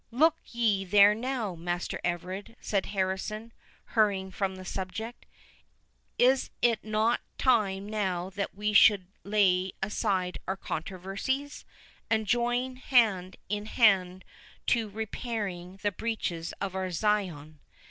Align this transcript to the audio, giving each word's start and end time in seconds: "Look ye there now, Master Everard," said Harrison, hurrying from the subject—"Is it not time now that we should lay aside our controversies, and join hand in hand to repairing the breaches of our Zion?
"Look 0.09 0.37
ye 0.47 0.83
there 0.83 1.13
now, 1.13 1.53
Master 1.53 2.01
Everard," 2.03 2.55
said 2.59 2.87
Harrison, 2.87 3.53
hurrying 3.93 4.31
from 4.31 4.55
the 4.55 4.65
subject—"Is 4.65 6.49
it 6.59 6.83
not 6.83 7.21
time 7.37 7.87
now 7.87 8.31
that 8.31 8.55
we 8.55 8.73
should 8.73 9.05
lay 9.23 9.73
aside 9.83 10.39
our 10.47 10.57
controversies, 10.57 11.65
and 12.09 12.25
join 12.25 12.77
hand 12.77 13.37
in 13.47 13.67
hand 13.67 14.25
to 14.65 14.89
repairing 14.89 15.77
the 15.83 15.91
breaches 15.91 16.51
of 16.59 16.73
our 16.73 16.89
Zion? 16.89 17.59